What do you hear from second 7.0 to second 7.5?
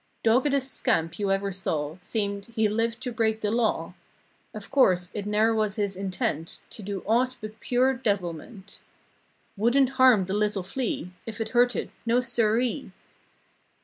aught